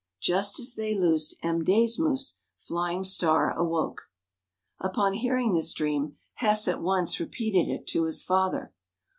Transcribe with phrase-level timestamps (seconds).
[0.19, 4.09] Just as they loosed M'dāsmūs, Flying Star awoke.
[4.79, 8.73] Upon hearing this dream, Hess at once repeated it to his father.